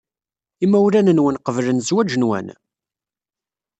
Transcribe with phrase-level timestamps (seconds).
[0.65, 2.47] Imawlan-nwen qeblen zzwaj-nwen?